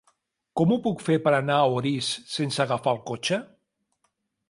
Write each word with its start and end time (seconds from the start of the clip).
Com 0.59 0.73
ho 0.73 0.77
puc 0.87 1.03
fer 1.09 1.17
per 1.27 1.35
anar 1.41 1.59
a 1.65 1.69
Orís 1.75 2.09
sense 2.39 2.67
agafar 2.67 2.99
el 2.99 3.07
cotxe? 3.13 3.43